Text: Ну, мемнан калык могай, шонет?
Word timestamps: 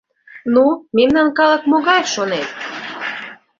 Ну, 0.53 0.63
мемнан 0.97 1.27
калык 1.37 1.63
могай, 1.71 2.03
шонет? 2.13 2.49